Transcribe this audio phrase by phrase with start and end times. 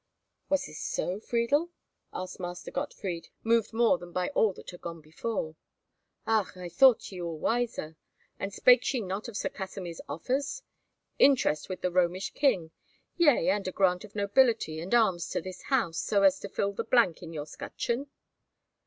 [0.49, 1.69] "Was this so, Friedel?"
[2.11, 5.55] asked Master Gottfried, moved more than by all that had gone before.
[6.25, 7.97] "Ach, I thought ye all wiser.
[8.39, 14.03] And spake she not of Sir Kasimir's offers?—Interest with the Romish king?—Yea, and a grant
[14.03, 17.45] of nobility and arms to this house, so as to fill the blank in your
[17.45, 18.07] scutcheon?"